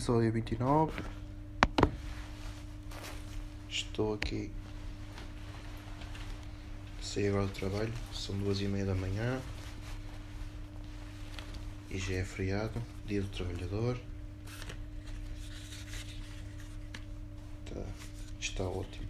[0.00, 1.02] episódio 29.
[3.68, 4.50] Estou aqui.
[7.02, 9.38] Saí agora do trabalho, são duas e meia da manhã.
[11.90, 14.00] E já é feriado, dia do trabalhador.
[17.66, 17.82] Tá,
[18.40, 19.06] está ótimo.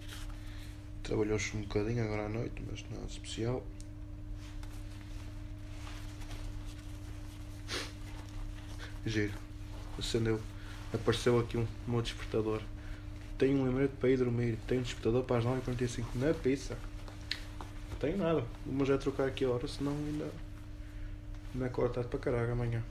[1.04, 3.64] Trabalhou-se um bocadinho agora à noite, mas nada especial.
[9.06, 9.38] Giro.
[9.97, 10.42] Acendeu.
[10.92, 12.60] Apareceu aqui um, um meu despertador.
[13.38, 14.58] Tenho um lembrete para ir dormir.
[14.66, 16.05] Tenho um despertador para as 9h45.
[16.14, 16.77] Não é pizza.
[17.91, 18.44] Não tenho nada.
[18.66, 20.30] Vamos já trocar aqui a hora, senão ainda.
[21.55, 22.82] Ainda acordo tarde para caralho amanhã.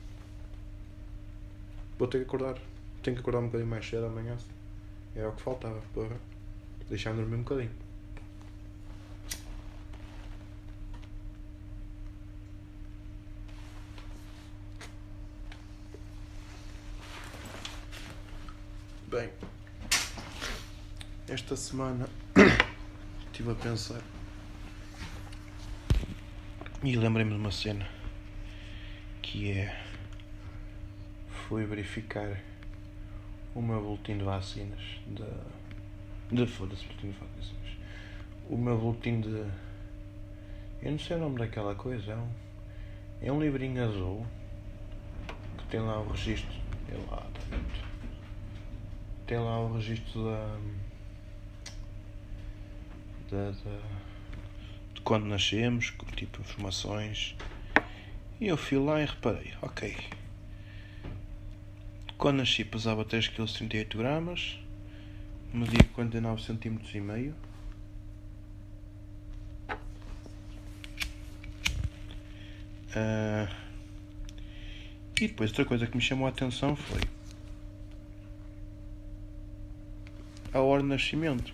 [1.98, 2.58] Vou ter que acordar.
[3.02, 4.36] Tenho que acordar um bocadinho mais cedo amanhã.
[5.14, 6.16] Era o que faltava para
[6.88, 7.89] deixar-me dormir um bocadinho.
[19.10, 19.28] Bem,
[21.28, 22.08] esta semana
[23.26, 24.00] estive a pensar
[26.80, 27.88] e lembrei-me de uma cena
[29.20, 29.76] que é
[31.28, 32.40] fui verificar
[33.52, 37.78] o meu boletim de vacinas de, de foda-se boletim de vacinas.
[38.48, 39.44] O meu boletim de
[40.82, 42.30] eu não sei o nome daquela coisa é um,
[43.22, 44.24] é um livrinho azul
[45.58, 46.54] que tem lá o registro
[46.88, 47.29] é lá
[49.30, 50.58] tem lá o registro da,
[53.30, 53.80] da, da
[54.92, 57.36] de quando nascemos, tipo informações.
[58.40, 59.96] E eu fui lá e reparei, ok.
[62.18, 64.58] Quando nasci pesava 3,38 kg,
[65.54, 67.34] media 49 cm e meio.
[72.96, 73.54] Uh,
[75.20, 77.19] e depois outra coisa que me chamou a atenção foi
[80.52, 81.52] a hora de nascimento.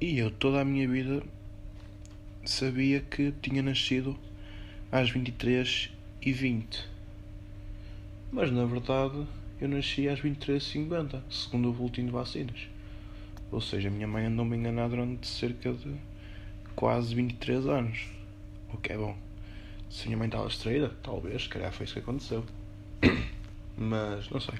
[0.00, 1.22] E eu toda a minha vida
[2.44, 4.16] sabia que tinha nascido
[4.90, 5.90] às 23
[6.22, 6.88] e 20
[8.32, 9.26] Mas na verdade
[9.60, 12.68] eu nasci às 23h50, segundo o boletim de vacinas.
[13.52, 15.94] Ou seja, a minha mãe andou-me a enganar durante cerca de
[16.74, 18.06] quase 23 anos.
[18.72, 19.14] O que é bom.
[19.90, 22.42] Se a minha mãe estava distraída, talvez, se calhar foi isso que aconteceu.
[23.76, 24.54] Mas não sei.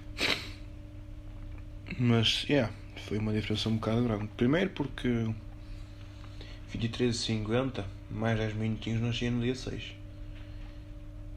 [1.99, 2.73] Mas, yeah,
[3.07, 4.29] foi uma diferença um bocado grande.
[4.37, 5.33] Primeiro porque
[6.73, 9.95] 23 e 50, mais 10 minutinhos, nascia no dia 6.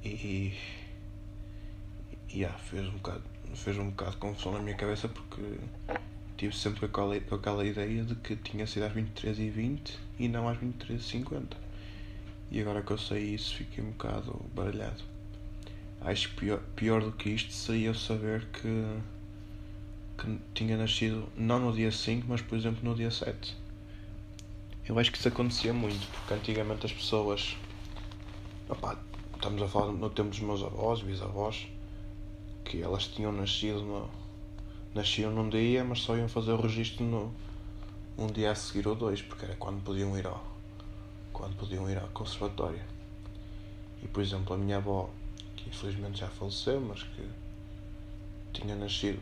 [0.03, 0.53] E.
[2.31, 3.23] Yeah, fez um bocado,
[3.55, 5.41] fez um bocado de confusão na minha cabeça porque
[6.35, 9.99] tive sempre aquela, aquela ideia de que tinha sido às 23 e 20
[10.29, 11.57] não às 23 e 50.
[12.59, 15.03] Agora que eu sei isso, fiquei um bocado baralhado.
[16.01, 18.97] Acho pior, pior do que isto seria eu saber que
[20.23, 23.55] que tinha nascido não no dia 5, mas por exemplo no dia 7.
[24.87, 27.57] Eu acho que isso acontecia muito, porque antigamente as pessoas.
[28.69, 28.97] Opá,
[29.35, 31.67] estamos a falar no tempo dos meus avós, bisavós,
[32.63, 34.09] que elas tinham nascido no.
[34.95, 37.33] nasciam num dia, mas só iam fazer o registro no.
[38.17, 40.41] um dia a seguir ou dois, porque era quando podiam ir ao.
[41.33, 42.81] quando podiam ir ao conservatório.
[44.01, 45.09] E por exemplo a minha avó,
[45.55, 47.27] que infelizmente já faleceu, mas que
[48.53, 49.21] tinha nascido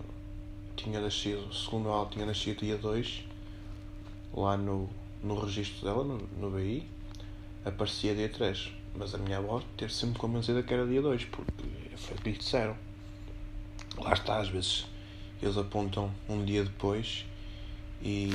[0.76, 3.24] tinha nascido, segundo ela, tinha nascido dia 2,
[4.34, 4.90] lá no,
[5.24, 6.88] no registro dela, no, no BI,
[7.66, 8.72] aparecia dia 3.
[8.96, 11.52] Mas a minha avó ter sempre convencida que era dia 2, porque
[11.96, 12.76] foi o que lhe disseram.
[13.98, 14.86] Lá está, às vezes
[15.42, 17.26] eles apontam um dia depois
[18.02, 18.32] e.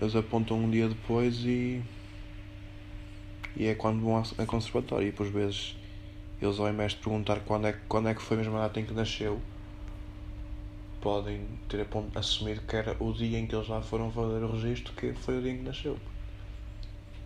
[0.00, 1.82] Eles apontam um dia depois e.
[3.56, 5.08] E é quando vão a conservatório.
[5.08, 5.74] E por vezes
[6.40, 8.86] eles ao invés de perguntar quando é, quando é que foi a mesma data em
[8.86, 9.40] que nasceu,
[11.00, 14.92] podem ter assumido que era o dia em que eles lá foram fazer o registro
[14.94, 15.98] que foi o dia em que nasceu.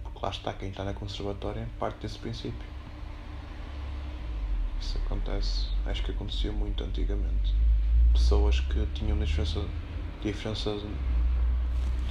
[0.02, 2.74] Porque lá está, quem está na conservatória parte desse princípio.
[4.80, 7.54] Isso acontece, acho que acontecia muito antigamente.
[8.12, 9.64] Pessoas que tinham diferença,
[10.22, 10.76] diferença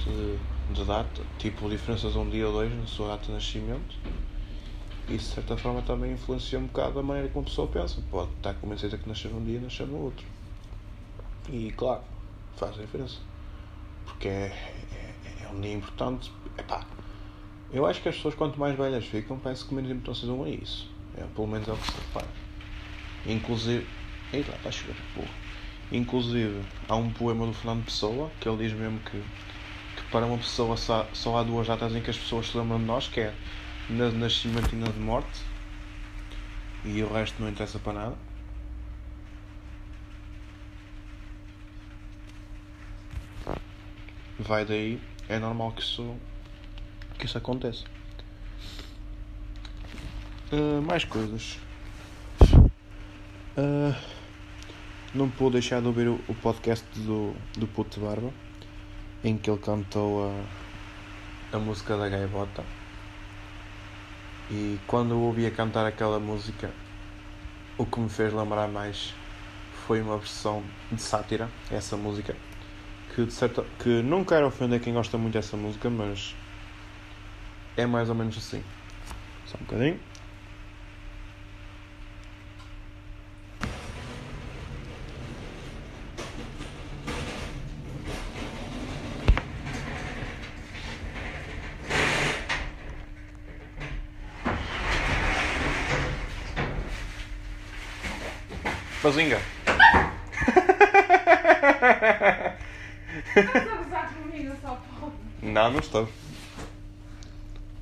[0.04, 0.38] de,
[0.72, 3.96] de data, tipo diferenças de um dia ou dois na sua data de nascimento
[5.08, 8.00] isso de certa forma também influencia um bocado a maneira como a pessoa pensa.
[8.10, 10.24] Pode estar convencida que nascer num dia e nascer no outro.
[11.50, 12.02] E claro,
[12.56, 13.18] faz a diferença.
[14.06, 14.52] Porque é,
[14.92, 16.32] é, é um dia importante.
[16.56, 16.86] Epá,
[17.72, 20.48] eu acho que as pessoas quanto mais velhas ficam, parece que menos importância dão a
[20.48, 20.88] isso.
[21.16, 22.28] É, pelo menos é o que se repara.
[23.26, 23.86] Inclusive.
[24.32, 25.28] Eita, está a chover, porra.
[25.92, 29.18] Inclusive, há um poema do Fernando Pessoa que ele diz mesmo que,
[29.96, 32.78] que para uma pessoa só, só há duas datas em que as pessoas se lembram
[32.78, 33.34] de nós, que é
[33.88, 35.42] na de nascimento e na de morte.
[36.84, 38.16] e o resto não interessa para nada.
[44.38, 46.16] Vai daí, é normal que isso,
[47.18, 47.84] que isso aconteça.
[50.52, 51.58] Uh, mais coisas.
[53.56, 53.94] Uh,
[55.14, 58.32] não pude deixar de ouvir o, podcast do, do Puto Barba
[59.22, 62.64] em que ele cantou a, a música da Gaivota.
[64.50, 66.70] E quando eu ouvia cantar aquela música,
[67.78, 69.14] o que me fez lembrar mais
[69.86, 72.36] foi uma versão de sátira, essa música,
[73.14, 76.34] que, de certa, que não quero ofender quem gosta muito dessa música, mas
[77.76, 78.62] é mais ou menos assim.
[79.46, 80.00] Só um bocadinho.
[99.04, 99.38] Bazinga.
[103.36, 105.12] Estás a gozar comigo só pode.
[105.42, 106.08] Não, não estou.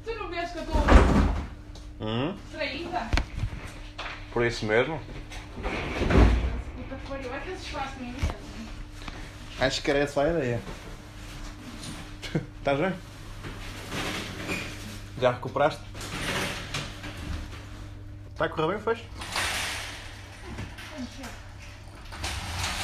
[0.05, 0.83] Tu não vês que eu estou
[2.01, 2.37] Hum?
[2.45, 3.09] distraída?
[4.33, 5.01] Por isso mesmo?
[5.63, 8.35] Puta que pariu, é que esses fazem mesmo.
[9.61, 10.61] Acho que era essa a ideia.
[12.59, 12.95] Estás bem?
[15.21, 15.83] Já recuperaste?
[18.33, 18.99] Está a correr bem, fez?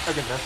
[0.08, 0.40] Vai tentar.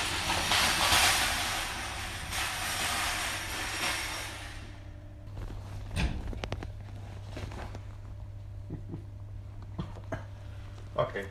[10.96, 11.26] Ok.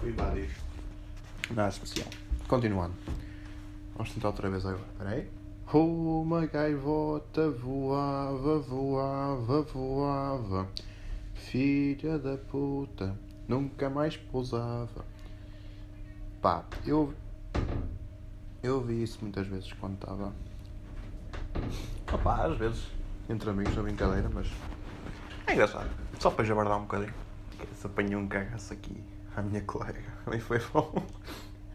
[0.00, 0.50] Fui invadir.
[1.50, 2.08] Nada especial.
[2.48, 2.94] Continuando.
[3.94, 4.82] Vamos tentar outra vez agora.
[4.92, 5.30] Espera aí.
[5.74, 10.68] Uma gaivota voava, voava, voava.
[11.34, 13.14] Filha da puta,
[13.46, 15.15] nunca mais pousava.
[16.40, 17.14] Pá, eu.
[18.62, 20.32] Eu vi isso muitas vezes quando estava.
[22.12, 22.86] Opá, às vezes.
[23.28, 24.48] Entre amigos na brincadeira, mas.
[25.46, 25.90] É engraçado.
[26.20, 27.14] Só para jabardar um bocadinho.
[27.74, 29.02] Se apanhou um cagaço aqui
[29.34, 30.02] à minha colega.
[30.24, 31.04] Também foi bom.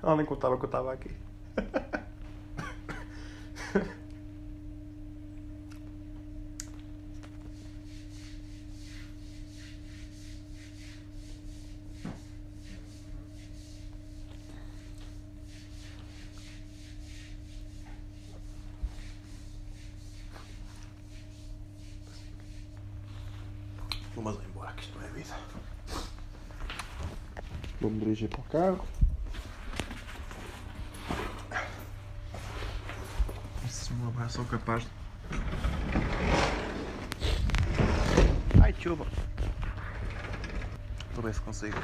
[0.02, 1.12] Ela nem contava que eu estava aqui.
[24.14, 25.36] Vamos lá embora, que isto não é vida.
[27.80, 28.00] Vou-me
[28.52, 28.86] dirigir para o carro.
[33.70, 34.90] Se um abraço sou capaz de.
[38.62, 39.06] Ai, chuva!
[41.14, 41.78] Vou ver se consigo.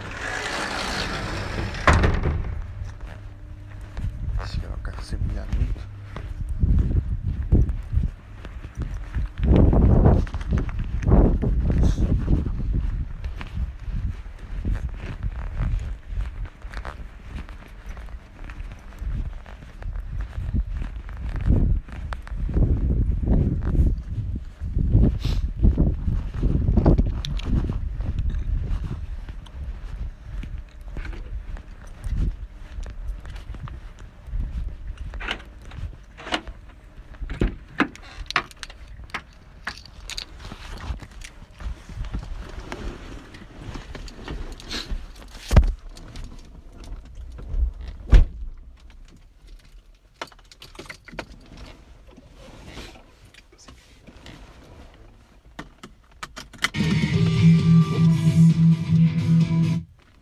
[4.45, 5.87] Chegar ao carro sem molhar muito.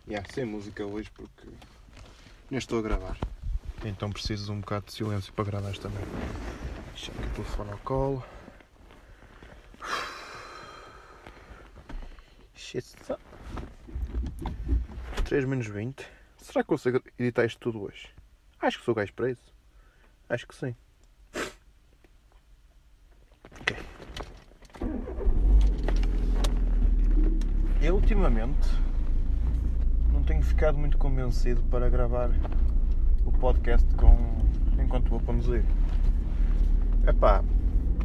[0.08, 1.48] Yeah, sem música hoje porque
[2.50, 3.16] nem estou a gravar.
[3.82, 5.88] Então preciso de um bocado de silêncio para gravar merda.
[6.92, 8.22] Deixa aqui o telefone ao colo.
[12.54, 12.84] Shit.
[15.24, 16.06] 3 menos 20.
[16.36, 18.10] Será que consigo editar isto tudo hoje?
[18.60, 19.54] Acho que sou gajo para isso.
[20.28, 20.76] Acho que sim.
[23.58, 23.74] Ok.
[27.80, 28.85] Eu ultimamente não
[30.46, 32.30] ficado muito convencido para gravar
[33.24, 34.16] o podcast com...
[34.80, 35.62] enquanto vou conduzir.
[37.06, 37.42] Epá,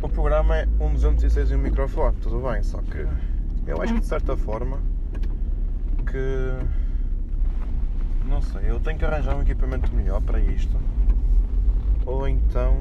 [0.01, 3.07] o programa é um 206 e um microfone, tudo bem, só que
[3.67, 4.79] eu acho que de certa forma
[6.05, 6.65] que
[8.27, 10.75] não sei, eu tenho que arranjar um equipamento melhor para isto.
[12.05, 12.75] Ou então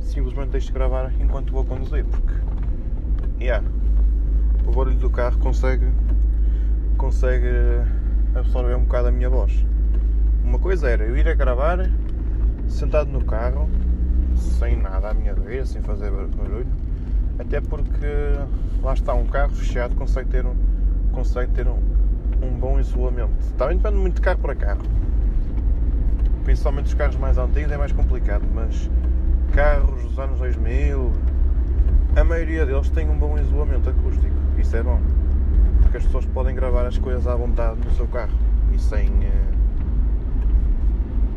[0.00, 2.34] simplesmente deixo de gravar enquanto vou conduzir, porque
[3.40, 3.66] yeah,
[4.66, 5.86] o barulho do carro consegue
[6.96, 7.48] consegue
[8.34, 9.64] absorver um bocado a minha voz.
[10.44, 11.88] Uma coisa era eu ir a gravar
[12.68, 13.68] sentado no carro,
[14.36, 16.66] sem nada à minha beira, sem fazer barulho,
[17.38, 18.06] até porque
[18.82, 20.54] lá está um carro fechado consegue ter um,
[21.12, 21.78] consegue ter um,
[22.42, 23.32] um bom isolamento.
[23.56, 24.82] Também depende muito de carro para carro.
[26.44, 28.90] Principalmente os carros mais antigos é mais complicado, mas
[29.52, 31.12] carros dos anos 2000,
[32.16, 34.34] a maioria deles tem um bom isolamento acústico.
[34.58, 35.00] Isso é bom.
[35.92, 38.32] Porque as pessoas podem gravar as coisas à vontade no seu carro
[38.72, 39.52] e sem, eh,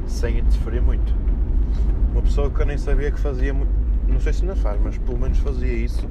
[0.08, 1.14] sem interferir muito.
[2.14, 3.70] Uma pessoa que eu nem sabia que fazia muito,
[4.08, 6.08] não sei se ainda faz, mas pelo menos fazia isso,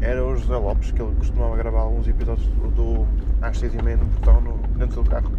[0.00, 3.06] era o José Lopes, que ele costumava gravar alguns episódios do, do
[3.42, 5.30] às 6 e meia no portão no, dentro do carro.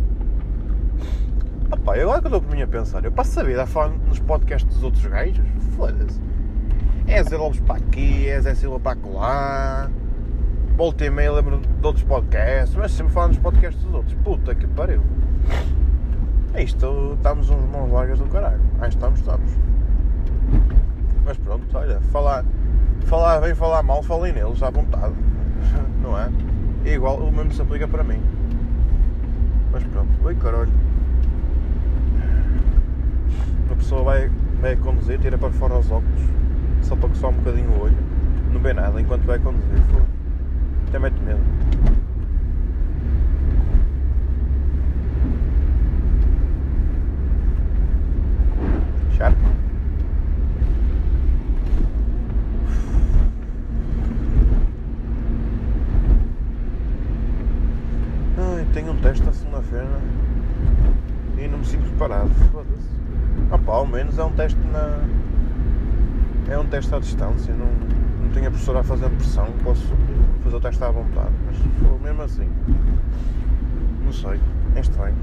[1.71, 3.89] Opa, agora que eu dou por mim a pensar, eu passo a vida a falar
[4.07, 5.43] nos podcasts dos outros gajos,
[5.75, 6.21] foda-se.
[7.07, 9.89] É Zé Lopes para aqui, é Zé Silva para lá.
[10.79, 14.13] Volta e meia lembro de outros podcasts, mas sempre falando nos podcasts dos outros.
[14.23, 15.01] Puta que pariu.
[16.53, 18.61] É isto, estamos uns mãos largas do caralho.
[18.79, 19.51] Ah, estamos, estamos.
[21.25, 22.45] Mas pronto, olha, falar,
[23.07, 25.13] falar bem, falar mal, falem neles à vontade.
[26.01, 26.29] Não é?
[26.85, 28.21] É igual, o mesmo se aplica para mim.
[29.73, 30.71] Mas pronto, oi caralho.
[33.65, 34.31] Uma pessoa vai,
[34.61, 36.21] vai conduzir, tira para fora os óculos,
[36.83, 37.97] só para coçar um bocadinho o olho.
[38.53, 39.77] Não vê nada enquanto vai conduzir.
[40.89, 41.39] Até mete medo.
[49.15, 49.35] Chato.
[58.39, 59.85] Ai, tenho um teste na segunda-feira
[61.37, 62.31] e não me sinto preparado.
[62.51, 62.89] Foda-se.
[63.51, 65.03] Opa, ao menos é um teste na.
[66.51, 67.67] É um teste à distância, não,
[68.29, 69.87] não tenho a professora a fazer pressão, posso
[70.43, 72.47] fazer o teste à vontade, mas for mesmo assim.
[74.05, 74.39] Não sei,
[74.75, 75.15] é estranho.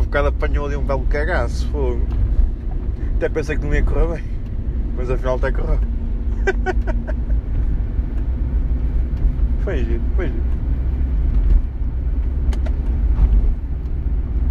[0.00, 2.06] Há bocado apanhou ali um belo cagaço, fogo.
[3.16, 4.24] Até pensei que não ia correr bem,
[4.96, 5.78] mas afinal até correu.
[9.62, 10.42] foi giro, foi giro.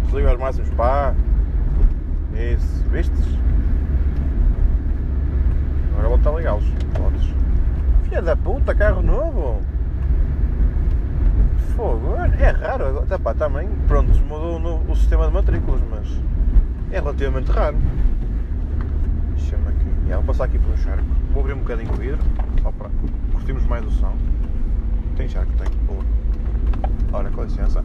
[0.04, 1.14] Desliga os máximos, pá.
[2.34, 3.24] Isso, vistes?
[5.92, 6.64] Agora vou estar ligá-los.
[8.04, 9.60] Filha da puta, carro novo!
[11.80, 12.86] Fogo, é raro.
[12.88, 16.06] agora- Epá, também, pronto, mudou no- o sistema de matrículas, mas
[16.92, 17.78] é relativamente raro.
[19.34, 19.86] Deixa-me aqui.
[20.06, 21.02] Já, vou passar aqui por um charco.
[21.32, 22.18] Vou abrir um bocadinho o vidro,
[22.62, 22.90] só para
[23.32, 24.12] curtirmos mais o som.
[25.16, 25.68] Tem charco, tem.
[25.86, 26.04] Boa.
[27.14, 27.82] Ora, com licença.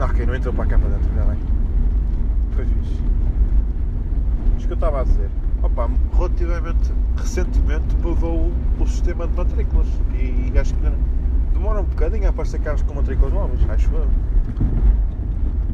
[0.00, 1.38] Ah, ok, não entrou para cá para dentro, ainda bem.
[2.52, 2.98] Foi fixe.
[4.54, 5.28] Mas o que eu estava a dizer?
[5.62, 8.50] Opa, relativamente recentemente mudou
[8.80, 10.80] o sistema de matrículas e acho que
[11.52, 14.08] demora um bocadinho a aparecer carros com matrículas novas, acho eu.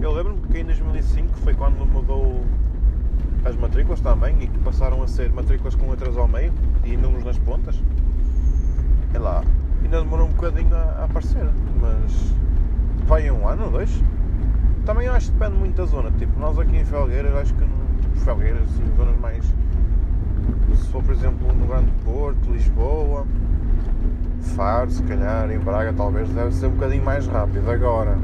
[0.01, 2.45] Eu lembro-me que em 2005 foi quando mudou
[3.47, 6.53] as matrículas também e que passaram a ser matrículas com letras ao meio
[6.85, 7.83] e números nas pontas.
[9.15, 9.43] É lá,
[9.83, 11.49] ainda demorou um bocadinho a, a aparecer,
[11.81, 12.35] mas
[13.07, 14.03] vai um ano ou dois.
[14.85, 17.65] Também acho que depende muito da zona, tipo, nós aqui em Felgueiras acho que
[18.03, 19.45] tipo, Felgueiras, assim, zonas mais
[20.79, 23.27] se for por exemplo no Grande Porto, Lisboa,
[24.55, 27.71] Faro, se calhar, em Braga talvez deve ser um bocadinho mais rápido.
[27.71, 28.19] Agora,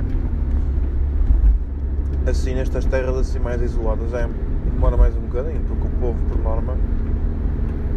[2.27, 4.29] assim nestas terras assim mais isoladas é,
[4.73, 6.77] demora mais um bocadinho, porque o povo por norma.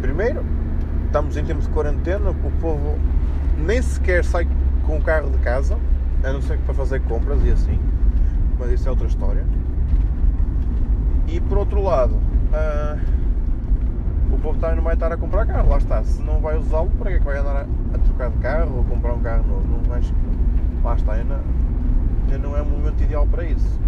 [0.02, 0.44] Primeiro,
[1.06, 2.98] estamos em tempos de quarentena, o povo
[3.58, 4.48] nem sequer sai
[4.86, 5.78] com o carro de casa,
[6.24, 7.80] a não ser que para fazer compras e assim,
[8.60, 9.46] mas isso é outra história.
[11.28, 12.16] E por outro lado,
[12.54, 12.98] ah,
[14.31, 16.03] o povo também não vai estar a comprar carro, lá está.
[16.03, 18.77] Se não vai usá-lo, para que é que vai andar a, a trocar de carro
[18.77, 19.67] ou comprar um carro novo?
[19.67, 19.77] Não.
[20.84, 21.41] Lá está, ainda,
[22.24, 23.79] ainda não é o momento ideal para isso.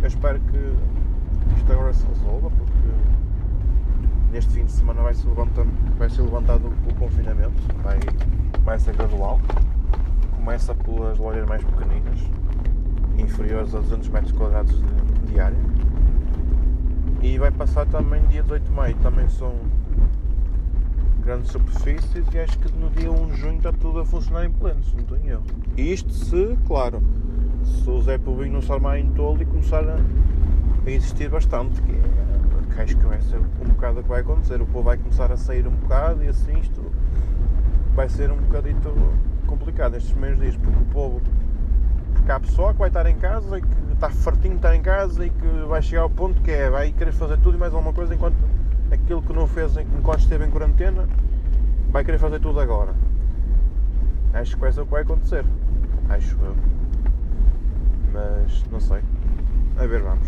[0.00, 0.76] Eu espero que
[1.56, 2.88] isto agora se resolva, porque
[4.32, 7.52] neste fim de semana vai ser levantado, vai ser levantado o confinamento,
[7.82, 7.98] vai,
[8.64, 9.40] vai ser gradual.
[10.36, 12.20] Começa pelas lojas mais pequeninas,
[13.16, 15.56] inferiores a 200 metros quadrados de, de área
[17.24, 18.94] e vai passar também dia 18 de maio.
[18.96, 19.54] Também são
[21.24, 24.52] grandes superfícies e acho que no dia 1 de junho está tudo a funcionar em
[24.52, 25.44] pleno, se não em erro.
[25.74, 27.02] Isto se, claro,
[27.64, 29.96] se o Zé Povinho não se armar em tolo e começar a,
[30.86, 34.20] a existir bastante, que, é, que acho que vai ser um bocado o que vai
[34.20, 34.60] acontecer.
[34.60, 36.92] O povo vai começar a sair um bocado e assim isto
[37.94, 38.94] vai ser um bocadito
[39.46, 41.22] complicado estes primeiros dias, porque o povo
[42.24, 44.80] porque há pessoa que vai estar em casa e que está fartinho de estar em
[44.80, 47.74] casa e que vai chegar ao ponto que é, vai querer fazer tudo e mais
[47.74, 48.36] alguma coisa enquanto
[48.90, 51.06] aquilo que não fez enquanto esteve em quarentena
[51.90, 52.94] vai querer fazer tudo agora.
[54.32, 55.44] Acho que ser o que vai acontecer.
[56.08, 56.56] Acho eu.
[58.10, 59.02] Mas não sei.
[59.76, 60.26] A ver, vamos.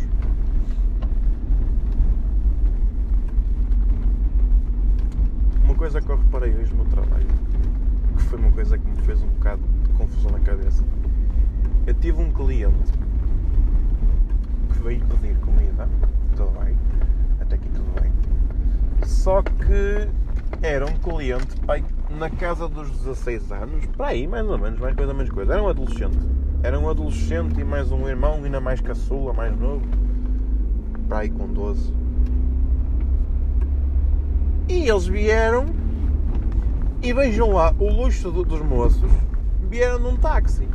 [5.64, 7.26] Uma coisa que eu reparei hoje no trabalho,
[8.18, 10.84] que foi uma coisa que me fez um bocado de confusão na cabeça.
[11.86, 12.92] Eu tive um cliente
[14.72, 15.88] que veio pedir comida,
[16.34, 16.76] tudo bem,
[17.40, 18.12] até aqui tudo bem.
[19.06, 20.08] Só que
[20.62, 24.96] era um cliente pai, na casa dos 16 anos, para aí mais ou menos, mais
[24.96, 25.52] coisa menos coisa.
[25.52, 26.18] Era um adolescente.
[26.64, 29.86] Era um adolescente e mais um irmão, ainda mais caçula, mais novo.
[31.06, 31.94] Para aí com 12.
[34.68, 35.66] E eles vieram
[37.00, 39.08] e vejam lá o luxo do, dos moços
[39.70, 40.66] vieram num táxi.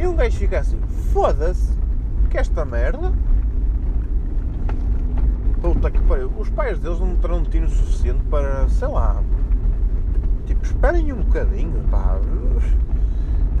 [0.00, 0.80] E um gajo fica assim,
[1.12, 1.72] foda-se,
[2.30, 3.12] que esta merda
[5.60, 6.30] Puta que pariu.
[6.38, 9.20] Os pais deles não terão tino suficiente para, sei lá.
[10.46, 12.18] Tipo, esperem um bocadinho, pá.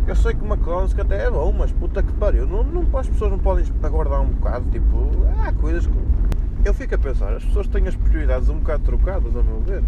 [0.06, 2.46] Eu sei que uma McDonald's até é bom, mas puta que pariu.
[2.46, 4.70] Não, não, as pessoas não podem aguardar um bocado.
[4.70, 5.10] Tipo,
[5.44, 5.92] há coisas que.
[6.64, 9.82] Eu fico a pensar, as pessoas têm as prioridades um bocado trocadas, a meu ver.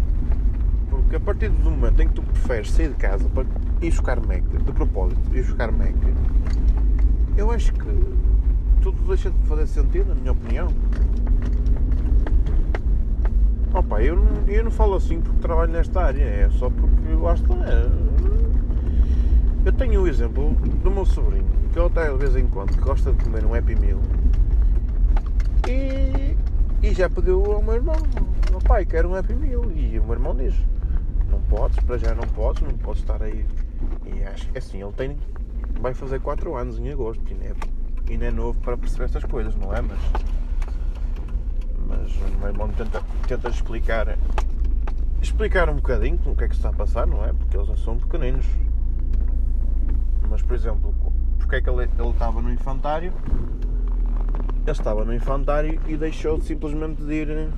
[0.91, 3.43] Porque a partir do momento em que tu preferes sair de casa para
[3.81, 5.95] ir buscar Mac, de propósito, ir buscar Mac,
[7.35, 7.89] eu acho que
[8.81, 10.67] tudo deixa de fazer sentido, na minha opinião.
[13.73, 17.33] Opa, eu, não, eu não falo assim porque trabalho nesta área, é só porque lá
[17.33, 17.55] está.
[17.55, 17.89] É,
[19.65, 20.51] eu tenho o exemplo
[20.83, 23.75] do meu sobrinho, que ele até de vez em quando gosta de comer um Happy
[23.75, 23.99] Meal
[25.67, 26.35] e,
[26.81, 27.95] e já pediu ao meu irmão,
[28.49, 29.63] meu pai, quero um Happy Meal.
[29.71, 30.55] E o meu irmão diz,
[31.51, 33.45] podes, para já não podes, não podes estar aí.
[34.05, 35.17] E acho que é assim, ele tem.
[35.81, 39.25] vai fazer 4 anos em agosto, e não, é, não é novo para perceber estas
[39.25, 39.81] coisas, não é?
[39.81, 39.99] Mas
[41.91, 44.17] mas o meu irmão tenta, tenta explicar
[45.21, 47.33] explicar um bocadinho o que é que se está a passar, não é?
[47.33, 48.45] Porque eles não são pequeninos.
[50.29, 50.95] Mas, por exemplo,
[51.37, 53.13] porque é que ele, ele estava no infantário?
[54.63, 57.49] Ele estava no infantário e deixou simplesmente de ir.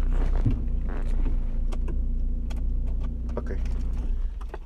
[3.36, 3.56] Ok.
[3.56, 3.64] Ele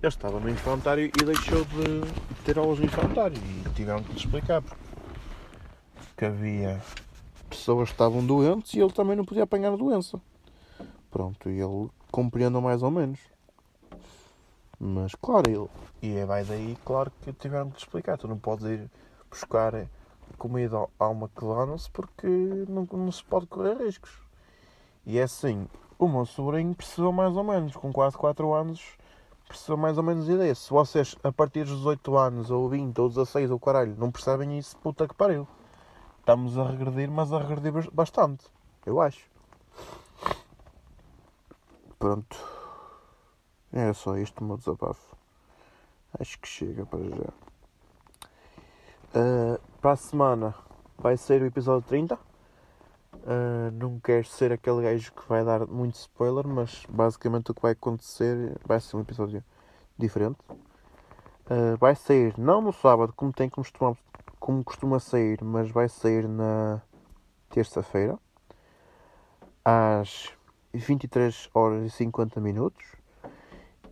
[0.04, 4.62] estava no infantário e deixou de ter aulas no infantário e tiveram que lhe explicar
[6.18, 6.82] porque havia
[7.48, 10.20] pessoas estavam doentes e ele também não podia apanhar a doença.
[11.12, 13.20] Pronto, e ele compreendeu mais ou menos.
[14.80, 15.70] Mas claro, ele.
[16.02, 18.18] E vai daí, claro que tiveram que te explicar.
[18.18, 18.90] Tu não podes ir
[19.30, 19.88] buscar
[20.40, 22.28] comida ao McDonald's porque
[22.68, 24.12] não, não se pode correr riscos.
[25.06, 25.68] E é assim,
[26.00, 28.98] o meu sobrinho percebeu mais ou menos, com quase 4 anos,
[29.48, 30.56] percebeu mais ou menos a ideia.
[30.56, 34.58] Se vocês, a partir dos 18 anos, ou 20, ou 16, ou caralho, não percebem
[34.58, 35.48] isso, puta que pariu
[36.28, 38.46] estamos a regredir, mas a regredir bastante,
[38.86, 39.26] eu acho.
[41.98, 42.38] Pronto.
[43.72, 45.16] É só isto o meu desabafo.
[46.20, 47.34] Acho que chega para já.
[49.16, 50.54] Uh, para a semana
[50.98, 52.20] vai ser o episódio 30.
[53.28, 57.62] Uh, não quero ser aquele gajo que vai dar muito spoiler, mas basicamente o que
[57.62, 59.44] vai acontecer vai ser um episódio
[59.98, 60.38] diferente.
[60.50, 63.98] Uh, vai sair não no sábado, como tem costumado,
[64.40, 66.82] como costuma sair, mas vai sair na
[67.50, 68.18] terça-feira
[69.66, 70.32] às
[70.74, 72.86] 23 horas e 50 minutos.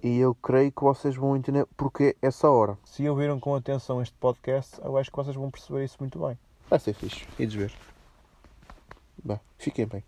[0.01, 2.77] E eu creio que vocês vão entender porque essa hora.
[2.85, 6.37] Se ouviram com atenção este podcast, eu acho que vocês vão perceber isso muito bem.
[6.69, 7.27] Vai ser fixe.
[7.37, 7.94] E desver.
[9.25, 10.03] Bem, fiquem bem.